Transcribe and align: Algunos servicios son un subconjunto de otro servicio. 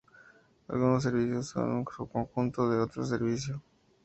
Algunos 0.67 1.03
servicios 1.03 1.49
son 1.49 1.69
un 1.69 1.85
subconjunto 1.95 2.67
de 2.71 2.79
otro 2.79 3.05
servicio. 3.05 3.61